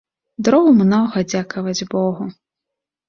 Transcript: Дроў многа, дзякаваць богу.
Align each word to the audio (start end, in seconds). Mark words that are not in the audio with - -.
Дроў 0.47 0.65
многа, 0.79 1.23
дзякаваць 1.33 1.87
богу. 1.95 2.31